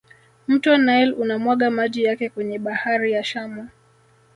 [0.47, 3.69] mto nile unamwaga maji yake kwenye bahari ya shamu